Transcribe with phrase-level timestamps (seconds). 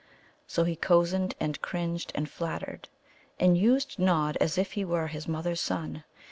[0.47, 2.89] So he cozened and cringed and flattered,
[3.39, 6.03] and used Nod as if he were his mother's son.